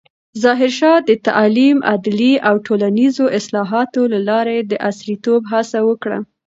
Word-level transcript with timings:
ظاهرشاه 0.43 0.97
د 1.09 1.11
تعلیم، 1.27 1.77
عدلیې 1.93 2.35
او 2.47 2.55
ټولنیزو 2.65 3.25
اصلاحاتو 3.39 4.01
له 4.13 4.19
لارې 4.29 4.57
د 4.71 4.73
عصریتوب 4.87 5.41
هڅه 5.53 5.79
وکړه. 5.89 6.19